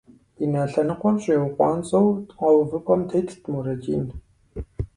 [0.43, 2.07] И нэ лъэныкъуэр щӏиукъуанцӏэу
[2.37, 4.03] къэувыӏэпӏэм тетт Мурадин.